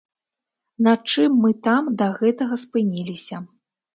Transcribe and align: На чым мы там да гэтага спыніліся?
На 0.87 0.93
чым 1.11 1.31
мы 1.43 1.51
там 1.69 1.91
да 2.01 2.07
гэтага 2.21 2.55
спыніліся? 2.65 3.45